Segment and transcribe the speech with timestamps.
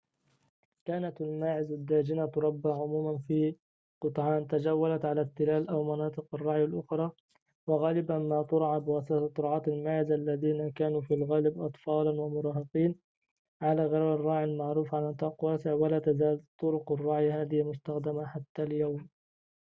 [0.85, 3.55] كانت الماعز الداجنة تُربى عموماً في
[4.01, 7.11] قطعان تجولت على التلال أو مناطق الرعي الأخرى
[7.67, 12.95] وغالباً ما تُرعى بواسطة رعاة الماعز الذين كانوا في الغالب أطفالاً أو مراهقين
[13.61, 19.07] على غرار الراعي المعروف على نطاق واسع ولا تزال طرق الرعي هذه مستخدمة حتى اليوم